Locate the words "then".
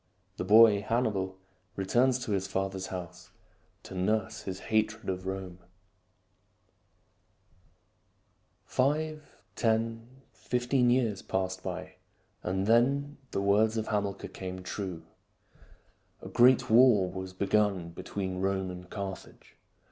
12.65-13.17